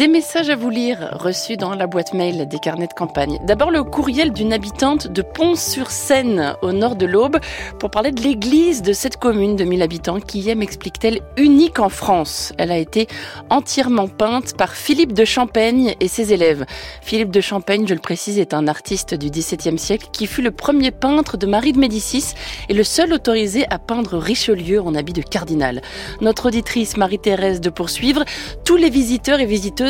Des 0.00 0.08
messages 0.08 0.48
à 0.48 0.56
vous 0.56 0.70
lire 0.70 1.10
reçus 1.12 1.58
dans 1.58 1.74
la 1.74 1.86
boîte 1.86 2.14
mail 2.14 2.48
des 2.48 2.58
carnets 2.58 2.86
de 2.86 2.94
campagne. 2.94 3.38
D'abord 3.44 3.70
le 3.70 3.84
courriel 3.84 4.32
d'une 4.32 4.54
habitante 4.54 5.08
de 5.08 5.20
Pont-sur-Seine, 5.20 6.56
au 6.62 6.72
nord 6.72 6.96
de 6.96 7.04
l'Aube, 7.04 7.36
pour 7.78 7.90
parler 7.90 8.10
de 8.10 8.22
l'église 8.22 8.80
de 8.80 8.94
cette 8.94 9.18
commune 9.18 9.56
de 9.56 9.64
1000 9.64 9.82
habitants 9.82 10.18
qui 10.18 10.48
est, 10.48 10.54
m'explique-t-elle, 10.54 11.20
unique 11.36 11.80
en 11.80 11.90
France. 11.90 12.54
Elle 12.56 12.72
a 12.72 12.78
été 12.78 13.08
entièrement 13.50 14.08
peinte 14.08 14.56
par 14.56 14.72
Philippe 14.72 15.12
de 15.12 15.26
Champaigne 15.26 15.94
et 16.00 16.08
ses 16.08 16.32
élèves. 16.32 16.64
Philippe 17.02 17.30
de 17.30 17.42
Champaigne, 17.42 17.84
je 17.86 17.92
le 17.92 18.00
précise, 18.00 18.38
est 18.38 18.54
un 18.54 18.68
artiste 18.68 19.12
du 19.12 19.28
XVIIe 19.28 19.78
siècle 19.78 20.06
qui 20.14 20.26
fut 20.26 20.40
le 20.40 20.50
premier 20.50 20.92
peintre 20.92 21.36
de 21.36 21.44
Marie 21.44 21.74
de 21.74 21.78
Médicis 21.78 22.32
et 22.70 22.72
le 22.72 22.84
seul 22.84 23.12
autorisé 23.12 23.66
à 23.68 23.78
peindre 23.78 24.16
Richelieu 24.16 24.80
en 24.80 24.94
habit 24.94 25.12
de 25.12 25.20
cardinal. 25.20 25.82
Notre 26.22 26.46
auditrice 26.46 26.96
Marie-Thérèse 26.96 27.60
de 27.60 27.68
poursuivre, 27.68 28.24
tous 28.64 28.76
les 28.76 28.88
visiteurs 28.88 29.40
et 29.40 29.46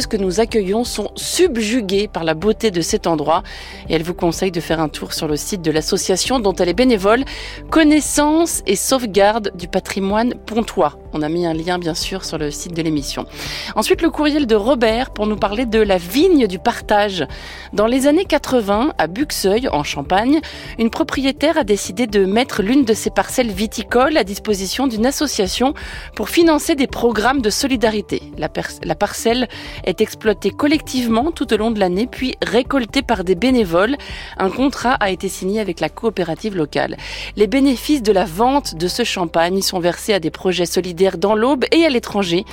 que 0.06 0.16
nous 0.16 0.40
accueillons 0.40 0.84
sont 0.84 1.10
subjuguées 1.16 2.08
par 2.08 2.24
la 2.24 2.34
beauté 2.34 2.70
de 2.70 2.80
cet 2.80 3.06
endroit 3.06 3.42
et 3.88 3.94
elle 3.94 4.02
vous 4.02 4.14
conseille 4.14 4.50
de 4.50 4.60
faire 4.60 4.80
un 4.80 4.88
tour 4.88 5.12
sur 5.12 5.28
le 5.28 5.36
site 5.36 5.62
de 5.62 5.70
l'association 5.70 6.40
dont 6.40 6.54
elle 6.54 6.68
est 6.68 6.74
bénévole, 6.74 7.24
Connaissance 7.70 8.62
et 8.66 8.76
sauvegarde 8.76 9.52
du 9.54 9.68
patrimoine 9.68 10.34
pontois. 10.46 10.98
On 11.12 11.22
a 11.22 11.28
mis 11.28 11.46
un 11.46 11.54
lien 11.54 11.78
bien 11.78 11.94
sûr 11.94 12.24
sur 12.24 12.38
le 12.38 12.50
site 12.50 12.74
de 12.74 12.82
l'émission. 12.82 13.26
Ensuite 13.74 14.02
le 14.02 14.10
courriel 14.10 14.46
de 14.46 14.54
Robert 14.54 15.10
pour 15.10 15.26
nous 15.26 15.36
parler 15.36 15.66
de 15.66 15.80
la 15.80 15.98
vigne 15.98 16.46
du 16.46 16.58
partage. 16.58 17.26
Dans 17.72 17.86
les 17.86 18.06
années 18.06 18.24
80, 18.24 18.92
à 18.96 19.06
Buxeuil, 19.06 19.68
en 19.68 19.82
Champagne, 19.82 20.40
une 20.78 20.90
propriétaire 20.90 21.58
a 21.58 21.64
décidé 21.64 22.06
de 22.06 22.24
mettre 22.24 22.62
l'une 22.62 22.84
de 22.84 22.94
ses 22.94 23.10
parcelles 23.10 23.50
viticoles 23.50 24.16
à 24.16 24.24
disposition 24.24 24.86
d'une 24.86 25.06
association 25.06 25.74
pour 26.14 26.28
financer 26.28 26.74
des 26.74 26.86
programmes 26.86 27.42
de 27.42 27.50
solidarité. 27.50 28.22
La, 28.38 28.48
la 28.84 28.94
parcelle 28.94 29.48
est 29.84 29.89
exploitée 29.98 30.50
collectivement 30.50 31.32
tout 31.32 31.52
au 31.52 31.56
long 31.56 31.70
de 31.70 31.80
l'année, 31.80 32.06
puis 32.06 32.36
récoltée 32.42 33.02
par 33.02 33.24
des 33.24 33.34
bénévoles. 33.34 33.96
Un 34.38 34.50
contrat 34.50 34.94
a 34.94 35.10
été 35.10 35.28
signé 35.28 35.60
avec 35.60 35.80
la 35.80 35.88
coopérative 35.88 36.56
locale. 36.56 36.96
Les 37.36 37.46
bénéfices 37.46 38.02
de 38.02 38.12
la 38.12 38.24
vente 38.24 38.74
de 38.76 38.88
ce 38.88 39.04
champagne 39.04 39.62
sont 39.62 39.80
versés 39.80 40.12
à 40.12 40.20
des 40.20 40.30
projets 40.30 40.66
solidaires 40.66 41.18
dans 41.18 41.34
l'Aube 41.34 41.64
et 41.72 41.84
à 41.84 41.90
l'étranger, 41.90 42.44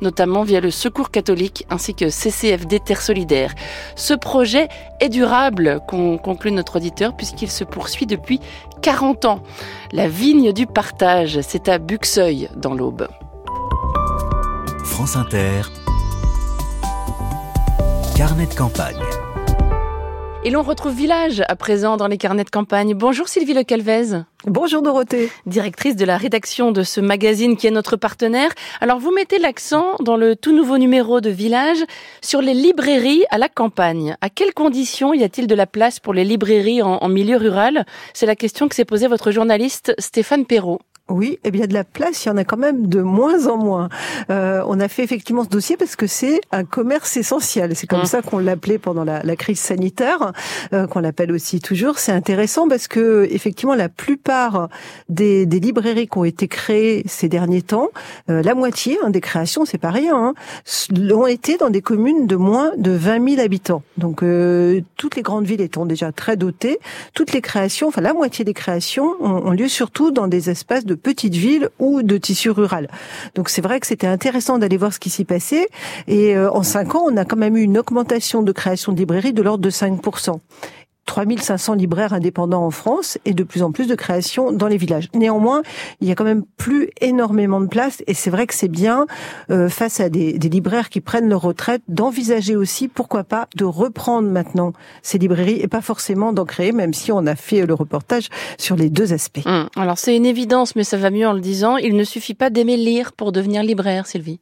notamment 0.00 0.42
via 0.44 0.60
le 0.60 0.70
Secours 0.70 1.10
catholique 1.10 1.66
ainsi 1.70 1.94
que 1.94 2.10
CCFD 2.10 2.80
Terre 2.80 3.02
Solidaire. 3.02 3.54
Ce 3.96 4.14
projet 4.14 4.68
est 5.00 5.08
durable, 5.08 5.80
conclut 5.86 6.52
notre 6.52 6.76
auditeur, 6.76 7.16
puisqu'il 7.16 7.50
se 7.50 7.64
poursuit 7.64 8.06
depuis 8.06 8.40
40 8.82 9.24
ans. 9.24 9.42
La 9.92 10.08
vigne 10.08 10.52
du 10.52 10.66
partage, 10.66 11.40
c'est 11.40 11.68
à 11.68 11.78
Buxeuil, 11.78 12.48
dans 12.56 12.74
l'Aube. 12.74 13.08
France 14.84 15.16
Inter, 15.16 15.62
Carnet 18.16 18.46
de 18.46 18.54
campagne. 18.54 19.00
Et 20.44 20.50
l'on 20.50 20.62
retrouve 20.62 20.94
Village 20.94 21.42
à 21.48 21.56
présent 21.56 21.96
dans 21.96 22.06
les 22.06 22.16
carnets 22.16 22.44
de 22.44 22.50
campagne. 22.50 22.94
Bonjour 22.94 23.26
Sylvie 23.26 23.54
Le 23.54 23.64
Calvez. 23.64 24.20
Bonjour 24.46 24.82
Dorothée. 24.82 25.32
Directrice 25.46 25.96
de 25.96 26.04
la 26.04 26.16
rédaction 26.16 26.70
de 26.70 26.84
ce 26.84 27.00
magazine 27.00 27.56
qui 27.56 27.66
est 27.66 27.72
notre 27.72 27.96
partenaire. 27.96 28.50
Alors 28.80 29.00
vous 29.00 29.10
mettez 29.10 29.40
l'accent 29.40 29.96
dans 29.98 30.16
le 30.16 30.36
tout 30.36 30.54
nouveau 30.54 30.78
numéro 30.78 31.20
de 31.20 31.30
Village 31.30 31.82
sur 32.20 32.40
les 32.40 32.54
librairies 32.54 33.24
à 33.30 33.38
la 33.38 33.48
campagne. 33.48 34.16
À 34.20 34.30
quelles 34.30 34.54
conditions 34.54 35.12
y 35.12 35.24
a-t-il 35.24 35.48
de 35.48 35.54
la 35.56 35.66
place 35.66 35.98
pour 35.98 36.14
les 36.14 36.24
librairies 36.24 36.82
en, 36.82 36.98
en 36.98 37.08
milieu 37.08 37.36
rural? 37.36 37.84
C'est 38.12 38.26
la 38.26 38.36
question 38.36 38.68
que 38.68 38.76
s'est 38.76 38.84
posée 38.84 39.08
votre 39.08 39.32
journaliste 39.32 39.92
Stéphane 39.98 40.46
Perrault. 40.46 40.80
Oui, 41.10 41.38
eh 41.44 41.50
bien 41.50 41.66
de 41.66 41.74
la 41.74 41.84
place, 41.84 42.24
il 42.24 42.28
y 42.28 42.30
en 42.30 42.38
a 42.38 42.44
quand 42.44 42.56
même 42.56 42.86
de 42.86 43.02
moins 43.02 43.46
en 43.46 43.58
moins. 43.58 43.90
Euh, 44.30 44.64
on 44.66 44.80
a 44.80 44.88
fait 44.88 45.04
effectivement 45.04 45.44
ce 45.44 45.50
dossier 45.50 45.76
parce 45.76 45.96
que 45.96 46.06
c'est 46.06 46.40
un 46.50 46.64
commerce 46.64 47.18
essentiel. 47.18 47.76
C'est 47.76 47.86
comme 47.86 48.02
mmh. 48.02 48.06
ça 48.06 48.22
qu'on 48.22 48.38
l'appelait 48.38 48.78
pendant 48.78 49.04
la, 49.04 49.22
la, 49.22 49.36
crise 49.36 49.60
sanitaire, 49.60 50.32
euh, 50.72 50.86
qu'on 50.86 51.00
l'appelle 51.00 51.30
aussi 51.30 51.60
toujours. 51.60 51.98
C'est 51.98 52.12
intéressant 52.12 52.68
parce 52.68 52.88
que 52.88 53.28
effectivement 53.30 53.74
la 53.74 53.90
plupart 53.90 54.70
des, 55.10 55.44
des, 55.44 55.60
librairies 55.60 56.08
qui 56.08 56.16
ont 56.16 56.24
été 56.24 56.48
créées 56.48 57.02
ces 57.06 57.28
derniers 57.28 57.60
temps, 57.60 57.90
euh, 58.30 58.42
la 58.42 58.54
moitié 58.54 58.96
hein, 59.04 59.10
des 59.10 59.20
créations, 59.20 59.66
c'est 59.66 59.76
pas 59.76 59.90
rien, 59.90 60.16
hein, 60.16 60.34
ont 61.12 61.26
été 61.26 61.58
dans 61.58 61.68
des 61.68 61.82
communes 61.82 62.26
de 62.26 62.36
moins 62.36 62.72
de 62.78 62.92
20 62.92 63.28
000 63.28 63.42
habitants. 63.42 63.82
Donc 63.98 64.22
euh, 64.22 64.80
toutes 64.96 65.16
les 65.16 65.22
grandes 65.22 65.44
villes 65.44 65.60
étant 65.60 65.84
déjà 65.84 66.12
très 66.12 66.38
dotées, 66.38 66.78
toutes 67.12 67.32
les 67.32 67.42
créations, 67.42 67.88
enfin 67.88 68.00
la 68.00 68.14
moitié 68.14 68.42
des 68.46 68.54
créations 68.54 69.16
ont, 69.20 69.48
ont 69.48 69.50
lieu 69.50 69.68
surtout 69.68 70.10
dans 70.10 70.28
des 70.28 70.48
espaces 70.48 70.86
de 70.86 70.93
petites 70.94 71.34
villes 71.34 71.68
ou 71.78 72.02
de 72.02 72.16
tissu 72.16 72.50
rural. 72.50 72.88
Donc 73.34 73.48
c'est 73.48 73.62
vrai 73.62 73.80
que 73.80 73.86
c'était 73.86 74.06
intéressant 74.06 74.58
d'aller 74.58 74.76
voir 74.76 74.92
ce 74.92 74.98
qui 74.98 75.10
s'y 75.10 75.24
passait. 75.24 75.68
Et 76.06 76.36
euh, 76.36 76.50
en 76.50 76.62
cinq 76.62 76.94
ans, 76.94 77.04
on 77.06 77.16
a 77.16 77.24
quand 77.24 77.36
même 77.36 77.56
eu 77.56 77.62
une 77.62 77.78
augmentation 77.78 78.42
de 78.42 78.52
création 78.52 78.92
de 78.92 78.98
librairies 78.98 79.32
de 79.32 79.42
l'ordre 79.42 79.62
de 79.62 79.70
5%. 79.70 80.38
3500 81.06 81.74
libraires 81.74 82.12
indépendants 82.12 82.64
en 82.64 82.70
France 82.70 83.18
et 83.24 83.34
de 83.34 83.44
plus 83.44 83.62
en 83.62 83.72
plus 83.72 83.86
de 83.86 83.94
créations 83.94 84.52
dans 84.52 84.68
les 84.68 84.76
villages. 84.76 85.08
Néanmoins, 85.14 85.62
il 86.00 86.08
y 86.08 86.12
a 86.12 86.14
quand 86.14 86.24
même 86.24 86.44
plus 86.56 86.90
énormément 87.00 87.60
de 87.60 87.66
place 87.66 88.02
et 88.06 88.14
c'est 88.14 88.30
vrai 88.30 88.46
que 88.46 88.54
c'est 88.54 88.68
bien 88.68 89.06
euh, 89.50 89.68
face 89.68 90.00
à 90.00 90.08
des, 90.08 90.38
des, 90.38 90.48
libraires 90.48 90.88
qui 90.88 91.00
prennent 91.00 91.28
leur 91.28 91.42
retraite 91.42 91.82
d'envisager 91.88 92.56
aussi, 92.56 92.88
pourquoi 92.88 93.24
pas, 93.24 93.48
de 93.56 93.64
reprendre 93.64 94.28
maintenant 94.28 94.72
ces 95.02 95.18
librairies 95.18 95.60
et 95.60 95.68
pas 95.68 95.80
forcément 95.80 96.32
d'en 96.32 96.44
créer, 96.44 96.72
même 96.72 96.94
si 96.94 97.12
on 97.12 97.26
a 97.26 97.36
fait 97.36 97.66
le 97.66 97.74
reportage 97.74 98.28
sur 98.58 98.76
les 98.76 98.90
deux 98.90 99.12
aspects. 99.12 99.46
Hum, 99.46 99.68
alors 99.76 99.98
c'est 99.98 100.16
une 100.16 100.26
évidence, 100.26 100.76
mais 100.76 100.84
ça 100.84 100.96
va 100.96 101.10
mieux 101.10 101.26
en 101.26 101.32
le 101.32 101.40
disant. 101.40 101.76
Il 101.76 101.96
ne 101.96 102.04
suffit 102.04 102.34
pas 102.34 102.50
d'aimer 102.50 102.76
lire 102.76 103.12
pour 103.12 103.32
devenir 103.32 103.62
libraire, 103.62 104.06
Sylvie. 104.06 104.40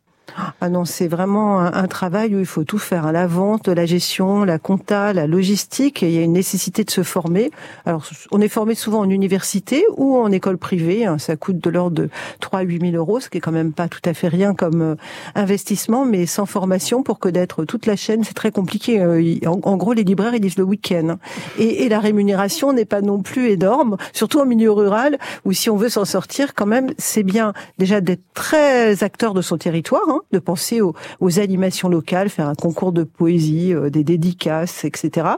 Ah 0.61 0.69
non, 0.69 0.85
c'est 0.85 1.09
vraiment 1.09 1.61
un, 1.61 1.87
travail 1.87 2.35
où 2.35 2.39
il 2.39 2.47
faut 2.47 2.65
tout 2.65 2.79
faire, 2.79 3.07
hein. 3.07 3.13
la 3.13 3.27
vente, 3.27 3.69
la 3.69 3.85
gestion, 3.85 4.45
la 4.45 4.59
compta, 4.59 5.13
la 5.13 5.27
logistique. 5.27 6.03
il 6.03 6.11
y 6.11 6.19
a 6.19 6.23
une 6.23 6.33
nécessité 6.33 6.85
de 6.85 6.91
se 6.91 7.03
former. 7.03 7.51
Alors, 7.85 8.05
on 8.31 8.41
est 8.41 8.49
formé 8.49 8.75
souvent 8.75 9.01
en 9.01 9.11
université 9.11 9.85
ou 9.97 10.17
en 10.17 10.31
école 10.31 10.59
privée. 10.59 11.05
Hein. 11.05 11.19
ça 11.19 11.37
coûte 11.37 11.59
de 11.59 11.71
l'ordre 11.71 11.97
de 11.97 12.09
3 12.41 12.61
à 12.61 12.63
8 12.63 12.93
000 12.93 12.97
euros, 12.97 13.21
ce 13.21 13.29
qui 13.29 13.39
est 13.39 13.41
quand 13.41 13.53
même 13.53 13.73
pas 13.73 13.89
tout 13.89 14.01
à 14.05 14.15
fait 14.15 14.29
rien 14.29 14.55
comme 14.55 14.83
euh, 14.83 14.95
investissement, 15.35 16.05
mais 16.05 16.27
sans 16.27 16.47
formation 16.47 17.03
pour 17.03 17.19
connaître 17.19 17.65
toute 17.65 17.87
la 17.87 17.97
chaîne, 17.97 18.25
c'est 18.25 18.35
très 18.35 18.51
compliqué. 18.51 19.01
Euh, 19.01 19.39
en, 19.47 19.77
gros, 19.77 19.93
les 19.93 20.05
libraires, 20.05 20.35
ils 20.35 20.41
disent 20.41 20.59
le 20.59 20.65
week-end. 20.65 21.11
Hein. 21.11 21.19
Et, 21.59 21.85
et 21.85 21.89
la 21.89 22.01
rémunération 22.01 22.73
n'est 22.73 22.85
pas 22.85 23.01
non 23.01 23.23
plus 23.23 23.51
énorme, 23.51 23.97
surtout 24.13 24.41
en 24.41 24.47
milieu 24.47 24.71
rural, 24.71 25.19
où 25.45 25.53
si 25.53 25.69
on 25.71 25.77
veut 25.77 25.89
s'en 25.89 26.05
sortir, 26.05 26.55
quand 26.55 26.67
même, 26.67 26.93
c'est 26.99 27.23
bien 27.23 27.53
déjà 27.79 28.01
d'être 28.01 28.23
très 28.35 29.03
acteur 29.03 29.35
de 29.35 29.43
son 29.43 29.59
territoire, 29.59 30.03
de 30.33 30.39
penser 30.39 30.81
aux, 30.81 30.95
animations 31.39 31.89
locales, 31.89 32.29
faire 32.29 32.49
un 32.49 32.55
concours 32.55 32.93
de 32.93 33.05
poésie, 33.05 33.75
euh, 33.75 33.91
des 33.91 34.05
dédicaces, 34.05 34.85
etc. 34.85 35.29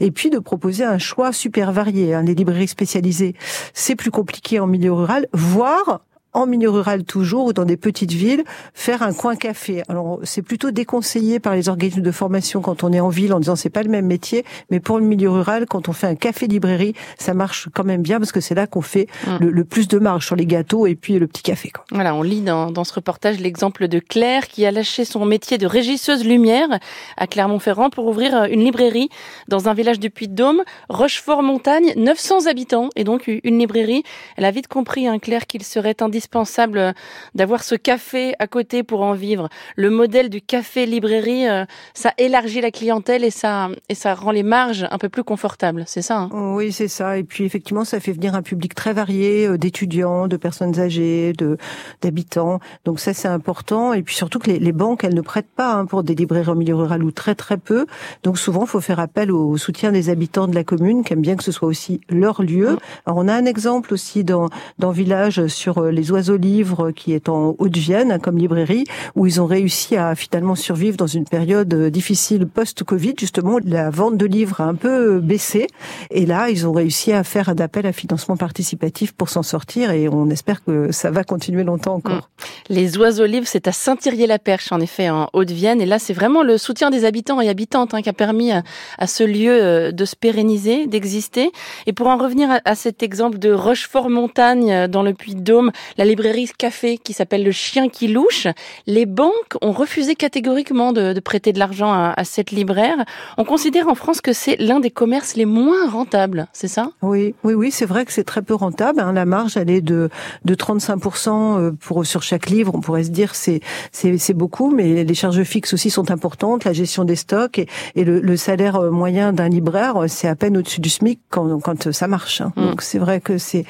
Et 0.00 0.10
puis 0.10 0.30
de 0.30 0.38
proposer 0.38 0.84
un 0.84 0.98
choix 0.98 1.32
super 1.32 1.72
varié. 1.72 2.14
Hein. 2.14 2.22
Les 2.22 2.34
librairies 2.34 2.68
spécialisées, 2.68 3.34
c'est 3.74 3.96
plus 3.96 4.10
compliqué 4.10 4.60
en 4.60 4.66
milieu 4.66 4.92
rural, 4.92 5.26
voire 5.32 6.00
en 6.36 6.46
milieu 6.46 6.68
rural 6.68 7.04
toujours 7.04 7.46
ou 7.46 7.52
dans 7.54 7.64
des 7.64 7.78
petites 7.78 8.12
villes, 8.12 8.44
faire 8.74 9.02
un 9.02 9.14
coin 9.14 9.36
café. 9.36 9.82
Alors 9.88 10.20
c'est 10.22 10.42
plutôt 10.42 10.70
déconseillé 10.70 11.40
par 11.40 11.54
les 11.54 11.70
organismes 11.70 12.02
de 12.02 12.10
formation 12.10 12.60
quand 12.60 12.84
on 12.84 12.92
est 12.92 13.00
en 13.00 13.08
ville 13.08 13.32
en 13.32 13.40
disant 13.40 13.56
c'est 13.56 13.70
pas 13.70 13.82
le 13.82 13.88
même 13.88 14.04
métier, 14.04 14.44
mais 14.70 14.78
pour 14.78 14.98
le 14.98 15.06
milieu 15.06 15.30
rural, 15.30 15.64
quand 15.64 15.88
on 15.88 15.94
fait 15.94 16.06
un 16.06 16.14
café 16.14 16.46
librairie, 16.46 16.92
ça 17.18 17.32
marche 17.32 17.68
quand 17.72 17.84
même 17.84 18.02
bien 18.02 18.18
parce 18.18 18.32
que 18.32 18.40
c'est 18.40 18.54
là 18.54 18.66
qu'on 18.66 18.82
fait 18.82 19.06
hum. 19.26 19.38
le, 19.38 19.64
plus 19.64 19.88
de 19.88 19.98
marge 19.98 20.26
sur 20.26 20.36
les 20.36 20.44
gâteaux 20.44 20.86
et 20.86 20.94
puis 20.94 21.18
le 21.18 21.26
petit 21.26 21.42
café. 21.42 21.70
Quoi. 21.70 21.84
Voilà, 21.90 22.14
on 22.14 22.22
lit 22.22 22.42
dans, 22.42 22.70
dans 22.70 22.84
ce 22.84 22.92
reportage 22.92 23.40
l'exemple 23.40 23.88
de 23.88 23.98
Claire 23.98 24.46
qui 24.46 24.66
a 24.66 24.70
lâché 24.70 25.06
son 25.06 25.24
métier 25.24 25.56
de 25.56 25.66
régisseuse 25.66 26.22
lumière 26.22 26.68
à 27.16 27.26
Clermont-Ferrand 27.26 27.88
pour 27.88 28.06
ouvrir 28.06 28.44
une 28.44 28.62
librairie 28.62 29.08
dans 29.48 29.70
un 29.70 29.74
village 29.74 30.00
du 30.00 30.10
Puy-de-Dôme, 30.10 30.62
Rochefort-Montagne, 30.90 31.94
900 31.96 32.46
habitants 32.46 32.90
et 32.94 33.04
donc 33.04 33.26
une 33.26 33.58
librairie. 33.58 34.02
Elle 34.36 34.44
a 34.44 34.50
vite 34.50 34.68
compris, 34.68 35.06
hein, 35.06 35.18
Claire, 35.18 35.46
qu'il 35.46 35.62
serait 35.62 35.96
indispensable 36.02 36.25
indispensable 36.26 36.94
d'avoir 37.34 37.62
ce 37.62 37.74
café 37.74 38.34
à 38.38 38.46
côté 38.46 38.82
pour 38.82 39.02
en 39.02 39.14
vivre. 39.14 39.48
Le 39.76 39.90
modèle 39.90 40.28
du 40.28 40.40
café 40.40 40.86
librairie, 40.86 41.48
euh, 41.48 41.64
ça 41.94 42.12
élargit 42.18 42.60
la 42.60 42.70
clientèle 42.70 43.24
et 43.24 43.30
ça 43.30 43.68
et 43.88 43.94
ça 43.94 44.14
rend 44.14 44.32
les 44.32 44.42
marges 44.42 44.86
un 44.90 44.98
peu 44.98 45.08
plus 45.08 45.24
confortables. 45.24 45.84
C'est 45.86 46.02
ça. 46.02 46.18
Hein? 46.18 46.30
Oui, 46.32 46.72
c'est 46.72 46.88
ça. 46.88 47.18
Et 47.18 47.24
puis 47.24 47.44
effectivement, 47.44 47.84
ça 47.84 48.00
fait 48.00 48.12
venir 48.12 48.34
un 48.34 48.42
public 48.42 48.74
très 48.74 48.92
varié 48.92 49.46
euh, 49.46 49.58
d'étudiants, 49.58 50.26
de 50.26 50.36
personnes 50.36 50.80
âgées, 50.80 51.32
de 51.32 51.56
d'habitants. 52.02 52.60
Donc 52.84 52.98
ça, 52.98 53.14
c'est 53.14 53.28
important. 53.28 53.92
Et 53.92 54.02
puis 54.02 54.14
surtout 54.14 54.38
que 54.38 54.50
les, 54.50 54.58
les 54.58 54.72
banques, 54.72 55.04
elles 55.04 55.14
ne 55.14 55.20
prêtent 55.20 55.54
pas 55.54 55.74
hein, 55.74 55.86
pour 55.86 56.02
des 56.02 56.14
librairies 56.14 56.50
en 56.50 56.56
milieu 56.56 56.74
rural 56.74 57.04
ou 57.04 57.12
très 57.12 57.34
très 57.34 57.56
peu. 57.56 57.86
Donc 58.24 58.38
souvent, 58.38 58.62
il 58.62 58.68
faut 58.68 58.80
faire 58.80 59.00
appel 59.00 59.30
au 59.30 59.56
soutien 59.56 59.92
des 59.92 60.10
habitants 60.10 60.48
de 60.48 60.54
la 60.54 60.64
commune, 60.64 61.04
qui 61.04 61.12
aiment 61.12 61.20
bien 61.20 61.36
que 61.36 61.44
ce 61.44 61.52
soit 61.52 61.68
aussi 61.68 62.00
leur 62.08 62.42
lieu. 62.42 62.72
Mmh. 62.72 62.78
Alors 63.06 63.18
on 63.18 63.28
a 63.28 63.34
un 63.34 63.44
exemple 63.44 63.94
aussi 63.94 64.24
dans 64.24 64.48
dans 64.78 64.90
village 64.90 65.46
sur 65.46 65.78
euh, 65.78 65.90
les 65.90 66.10
Oiseaux 66.10 66.15
Livres 66.20 66.90
qui 66.90 67.12
est 67.12 67.28
en 67.28 67.54
Haute-Vienne 67.58 68.18
comme 68.22 68.38
librairie 68.38 68.84
où 69.14 69.26
ils 69.26 69.40
ont 69.40 69.46
réussi 69.46 69.96
à 69.96 70.14
finalement 70.14 70.54
survivre 70.54 70.96
dans 70.96 71.06
une 71.06 71.24
période 71.24 71.72
difficile 71.90 72.46
post-Covid. 72.46 73.14
Justement, 73.18 73.58
la 73.64 73.90
vente 73.90 74.16
de 74.16 74.26
livres 74.26 74.60
a 74.60 74.64
un 74.64 74.74
peu 74.74 75.20
baissé 75.20 75.66
et 76.10 76.26
là, 76.26 76.50
ils 76.50 76.66
ont 76.66 76.72
réussi 76.72 77.12
à 77.12 77.24
faire 77.24 77.48
un 77.48 77.56
appel 77.56 77.86
à 77.86 77.92
financement 77.92 78.36
participatif 78.36 79.12
pour 79.12 79.28
s'en 79.28 79.42
sortir 79.42 79.90
et 79.90 80.08
on 80.08 80.30
espère 80.30 80.64
que 80.64 80.92
ça 80.92 81.10
va 81.10 81.24
continuer 81.24 81.64
longtemps 81.64 81.94
encore. 81.94 82.30
Mmh. 82.38 82.72
Les 82.74 82.98
Oiseaux 82.98 83.26
Livres, 83.26 83.46
c'est 83.46 83.68
à 83.68 83.72
Saint-Thirier-la-Perche 83.72 84.72
en 84.72 84.80
effet 84.80 85.10
en 85.10 85.28
Haute-Vienne 85.32 85.80
et 85.80 85.86
là, 85.86 85.98
c'est 85.98 86.12
vraiment 86.12 86.42
le 86.42 86.58
soutien 86.58 86.90
des 86.90 87.04
habitants 87.04 87.40
et 87.40 87.48
habitantes 87.48 87.94
hein, 87.94 88.02
qui 88.02 88.08
a 88.08 88.12
permis 88.12 88.52
à, 88.52 88.62
ce 89.06 89.24
lieu 89.24 89.52
euh, 89.52 89.92
de 89.92 90.04
se 90.04 90.16
pérenniser, 90.16 90.86
d'exister. 90.86 91.50
Et 91.86 91.92
pour 91.92 92.08
en 92.08 92.16
revenir 92.16 92.50
à, 92.50 92.60
à 92.64 92.74
cet 92.74 93.02
exemple 93.02 93.38
de 93.38 93.52
Rochefort-Montagne 93.52 94.72
euh, 94.72 94.88
dans 94.88 95.02
le 95.02 95.14
Puy-de-Dôme, 95.14 95.72
la 95.98 96.04
librairie 96.06 96.48
café 96.56 96.98
qui 96.98 97.12
s'appelle 97.12 97.44
Le 97.44 97.52
Chien 97.52 97.88
qui 97.88 98.08
louche. 98.08 98.46
Les 98.86 99.06
banques 99.06 99.56
ont 99.62 99.72
refusé 99.72 100.14
catégoriquement 100.14 100.92
de, 100.92 101.12
de 101.12 101.20
prêter 101.20 101.52
de 101.52 101.58
l'argent 101.58 101.92
à, 101.92 102.14
à, 102.16 102.24
cette 102.24 102.50
libraire. 102.50 103.04
On 103.36 103.44
considère 103.44 103.88
en 103.88 103.94
France 103.94 104.20
que 104.20 104.32
c'est 104.32 104.56
l'un 104.56 104.80
des 104.80 104.90
commerces 104.90 105.36
les 105.36 105.44
moins 105.44 105.88
rentables, 105.88 106.46
c'est 106.52 106.68
ça? 106.68 106.90
Oui, 107.02 107.34
oui, 107.44 107.54
oui, 107.54 107.70
c'est 107.70 107.86
vrai 107.86 108.04
que 108.04 108.12
c'est 108.12 108.24
très 108.24 108.42
peu 108.42 108.54
rentable. 108.54 109.00
Hein. 109.00 109.12
La 109.12 109.24
marge, 109.24 109.56
elle 109.56 109.70
est 109.70 109.80
de, 109.80 110.10
de 110.44 110.54
35% 110.54 111.58
euh, 111.58 111.72
pour, 111.72 112.04
sur 112.06 112.22
chaque 112.22 112.48
livre. 112.50 112.72
On 112.74 112.80
pourrait 112.80 113.04
se 113.04 113.10
dire 113.10 113.34
c'est 113.34 113.60
c'est 113.92 114.34
beaucoup, 114.34 114.70
mais 114.70 115.04
les 115.04 115.14
charges 115.14 115.42
fixes 115.42 115.72
aussi 115.72 115.90
sont 115.90 116.10
importantes, 116.10 116.64
la 116.64 116.72
gestion 116.72 117.04
des 117.04 117.16
stocks 117.16 117.58
et, 117.58 117.66
et 117.94 118.04
le, 118.04 118.20
le, 118.20 118.36
salaire 118.36 118.76
euh, 118.76 118.90
moyen 118.90 119.32
d'un 119.32 119.48
libraire, 119.48 119.96
euh, 119.96 120.08
c'est 120.08 120.28
à 120.28 120.36
peine 120.36 120.56
au-dessus 120.56 120.80
du 120.80 120.88
SMIC 120.88 121.20
quand, 121.30 121.60
quand 121.60 121.92
ça 121.92 122.08
marche. 122.08 122.40
Hein. 122.40 122.52
Mm. 122.56 122.62
Donc 122.62 122.82
c'est 122.82 122.98
vrai 122.98 123.20
que 123.20 123.38
c'est 123.38 123.64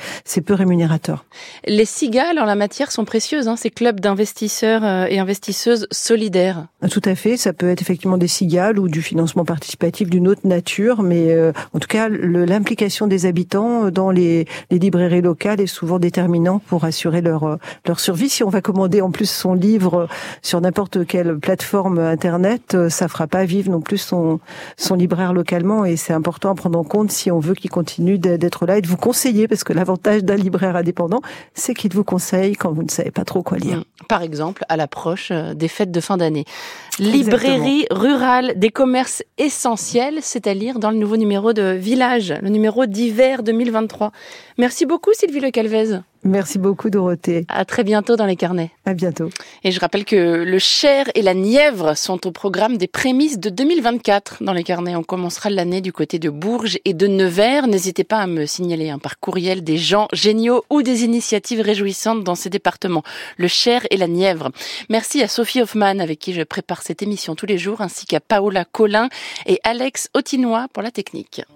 peu 0.45 0.55
rémunérateur. 0.55 1.25
Les 1.66 1.85
en 2.20 2.44
la 2.44 2.54
matière 2.54 2.92
sont 2.92 3.04
précieuses, 3.04 3.49
hein, 3.49 3.56
ces 3.56 3.70
clubs 3.70 4.00
d'investisseurs 4.00 4.85
euh, 4.85 5.06
et 5.08 5.18
investisseuses 5.18 5.87
solidaires. 5.90 6.66
Tout 6.90 7.02
à 7.04 7.14
fait, 7.14 7.37
ça 7.37 7.52
peut 7.52 7.68
être 7.68 7.82
effectivement 7.82 8.18
des 8.18 8.28
cigales 8.28 8.78
ou 8.78 8.88
du 8.88 9.02
financement 9.02 9.44
participatif 9.44 10.08
d'une 10.08 10.28
autre 10.28 10.42
nature, 10.44 11.02
mais 11.02 11.32
euh, 11.32 11.52
en 11.75 11.78
tout 11.78 11.88
cas, 11.88 12.08
l'implication 12.08 13.06
des 13.06 13.26
habitants 13.26 13.90
dans 13.90 14.11
les, 14.11 14.46
librairies 14.70 15.23
locales 15.23 15.61
est 15.61 15.66
souvent 15.66 15.99
déterminant 15.99 16.58
pour 16.58 16.85
assurer 16.85 17.20
leur, 17.20 17.44
euh, 17.44 17.56
leur 17.87 18.00
survie. 18.00 18.28
Si 18.28 18.44
on 18.44 18.49
va 18.49 18.61
commander 18.61 19.00
en 19.00 19.11
plus 19.11 19.28
son 19.28 19.54
livre 19.54 20.08
sur 20.42 20.61
n'importe 20.61 21.06
quelle 21.06 21.38
plateforme 21.38 21.99
internet, 21.99 22.76
ça 22.88 23.08
fera 23.08 23.26
pas 23.26 23.44
vivre 23.44 23.70
non 23.70 23.80
plus 23.80 23.99
son, 23.99 24.40
son 24.76 24.94
libraire 24.94 25.32
localement 25.32 25.85
et 25.85 25.96
c'est 25.96 26.12
important 26.12 26.50
à 26.50 26.54
prendre 26.54 26.78
en 26.78 26.85
compte 26.85 27.11
si 27.11 27.30
on 27.30 27.40
veut 27.40 27.54
qu'il 27.54 27.70
continue 27.70 28.18
d'être 28.18 28.66
là 28.66 28.78
et 28.78 28.82
de 28.82 28.88
vous 28.88 28.96
conseiller 28.96 29.49
parce 29.49 29.64
que 29.64 29.73
l'avantage 29.73 30.25
d'un 30.25 30.37
libraire 30.37 30.76
indépendant, 30.76 31.20
c'est 31.54 31.75
qu'il 31.75 31.92
vous 31.92 32.04
conseille 32.06 32.54
quand 32.54 32.72
vous 32.72 32.82
ne 32.82 32.90
savez 32.90 33.10
pas 33.10 33.25
trop 33.25 33.42
quoi 33.42 33.58
lire. 33.58 33.78
Mm. 33.78 33.84
Par 34.08 34.22
exemple, 34.22 34.64
à 34.70 34.76
l'approche 34.78 35.28
euh, 35.30 35.52
des 35.52 35.68
fêtes 35.68 35.90
de 35.90 36.00
fin 36.00 36.16
d'année. 36.16 36.46
Librairie 36.98 37.86
rurale 37.90 38.54
des 38.56 38.70
commerces 38.70 39.22
essentiels, 39.36 40.20
c'est 40.22 40.46
à 40.46 40.54
lire 40.54 40.78
dans 40.78 40.90
le 40.90 40.96
nouveau 40.96 41.18
numéro 41.18 41.52
de 41.52 41.72
Village, 41.72 42.32
le 42.40 42.48
numéro 42.48 42.86
d'hiver 42.86 43.42
2023. 43.42 44.12
Merci 44.56 44.86
beaucoup 44.86 45.10
Sylvie 45.12 45.40
Le 45.40 45.50
Calvez. 45.50 45.98
Merci 46.26 46.59
beaucoup 46.59 46.90
Dorothée. 46.90 47.47
À 47.49 47.64
très 47.64 47.85
bientôt 47.85 48.16
dans 48.16 48.26
les 48.26 48.35
carnets. 48.35 48.73
À 48.85 48.95
bientôt. 48.95 49.30
Et 49.62 49.71
je 49.71 49.78
rappelle 49.78 50.04
que 50.04 50.45
le 50.45 50.59
Cher 50.59 51.09
et 51.14 51.23
la 51.23 51.35
Nièvre 51.35 51.97
sont 51.97 52.26
au 52.26 52.33
programme 52.33 52.76
des 52.76 52.88
prémices 52.88 53.38
de 53.38 53.49
2024 53.49 54.42
dans 54.42 54.52
les 54.52 54.64
carnets. 54.64 54.97
On 54.97 55.04
commencera 55.04 55.50
l'année 55.50 55.80
du 55.80 55.92
côté 55.92 56.18
de 56.18 56.28
Bourges 56.28 56.78
et 56.85 56.95
de 56.95 57.06
Nevers. 57.06 57.68
N'hésitez 57.68 58.02
pas 58.02 58.18
à 58.18 58.26
me 58.26 58.45
signaler 58.45 58.90
un 58.90 58.99
par 58.99 59.21
courriel 59.21 59.62
des 59.62 59.78
gens 59.78 60.09
géniaux 60.12 60.64
ou 60.68 60.83
des 60.83 61.04
initiatives 61.04 61.61
réjouissantes 61.61 62.25
dans 62.25 62.35
ces 62.35 62.50
départements. 62.50 63.04
Le 63.37 63.47
Cher 63.49 63.87
et 63.90 63.97
la 63.97 64.09
Nièvre. 64.09 64.50
Merci 64.90 65.23
à 65.23 65.28
Sophie 65.28 65.62
Hoffman 65.62 66.00
avec 66.00 66.18
qui 66.18 66.33
je 66.33 66.42
prépare 66.42 66.83
cette 66.83 67.02
émission 67.02 67.37
tous 67.37 67.47
les 67.47 67.59
jours 67.59 67.80
ainsi 67.80 68.04
qu'à 68.04 68.18
Paola 68.21 68.64
Collin 68.64 69.09
et 69.47 69.61
Alex 69.62 70.09
Autinois 70.12 70.66
pour 70.73 70.83
la 70.83 70.90
technique. 70.90 71.42